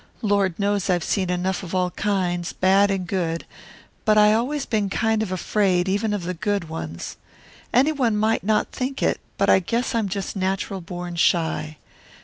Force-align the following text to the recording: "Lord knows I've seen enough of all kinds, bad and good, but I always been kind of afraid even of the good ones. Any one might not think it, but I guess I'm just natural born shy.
"Lord 0.23 0.57
knows 0.57 0.89
I've 0.89 1.03
seen 1.03 1.29
enough 1.29 1.61
of 1.61 1.75
all 1.75 1.91
kinds, 1.91 2.53
bad 2.53 2.89
and 2.89 3.05
good, 3.05 3.45
but 4.03 4.17
I 4.17 4.33
always 4.33 4.65
been 4.65 4.89
kind 4.89 5.21
of 5.21 5.31
afraid 5.31 5.87
even 5.87 6.11
of 6.11 6.23
the 6.23 6.33
good 6.33 6.69
ones. 6.69 7.17
Any 7.71 7.91
one 7.91 8.17
might 8.17 8.43
not 8.43 8.71
think 8.71 9.03
it, 9.03 9.19
but 9.37 9.47
I 9.47 9.59
guess 9.59 9.93
I'm 9.93 10.09
just 10.09 10.35
natural 10.35 10.81
born 10.81 11.17
shy. 11.17 11.77